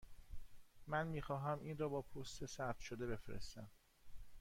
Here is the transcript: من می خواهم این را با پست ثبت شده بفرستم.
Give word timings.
من 0.87 1.07
می 1.07 1.21
خواهم 1.21 1.59
این 1.59 1.77
را 1.77 1.89
با 1.89 2.01
پست 2.01 2.45
ثبت 2.45 2.79
شده 2.79 3.07
بفرستم. 3.07 3.69